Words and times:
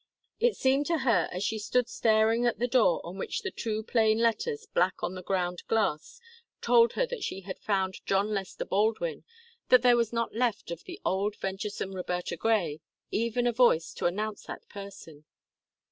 It 0.39 0.55
seemed 0.55 0.87
to 0.87 0.97
her, 0.97 1.29
as 1.31 1.43
she 1.43 1.59
stood 1.59 1.87
staring 1.87 2.43
at 2.47 2.57
the 2.57 2.67
door 2.67 3.01
on 3.03 3.19
which 3.19 3.43
the 3.43 3.51
too 3.51 3.83
plain 3.83 4.17
letters, 4.17 4.65
black 4.65 5.03
on 5.03 5.13
the 5.13 5.21
ground 5.21 5.61
glass, 5.67 6.19
told 6.59 6.93
her 6.93 7.07
she 7.19 7.41
had 7.41 7.59
found 7.59 8.03
John 8.07 8.33
Lester 8.33 8.65
Baldwin, 8.65 9.23
that 9.69 9.83
there 9.83 9.95
was 9.95 10.11
not 10.11 10.33
left 10.33 10.71
of 10.71 10.85
the 10.85 10.99
old, 11.05 11.35
venturesome 11.35 11.93
Roberta 11.93 12.35
Grey 12.35 12.81
even 13.11 13.45
a 13.45 13.53
voice 13.53 13.93
to 13.93 14.07
announce 14.07 14.45
that 14.47 14.67
person. 14.69 15.25